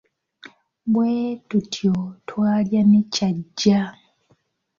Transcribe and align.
Bwe 0.93 1.13
tutyo 1.47 1.93
twalya 2.27 2.81
ne 2.89 3.01
Kyajja. 3.13 3.81